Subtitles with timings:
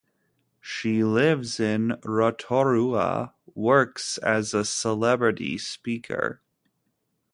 [0.59, 6.41] She lives in Rotorua, works as a celebrity speaker.